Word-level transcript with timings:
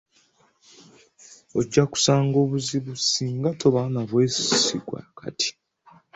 Ojja 1.57 1.83
kusanga 1.91 2.35
obuzibu 2.43 2.93
singa 3.09 3.49
toba 3.59 3.81
nabwesigwa 3.93 4.99
kati. 5.17 5.49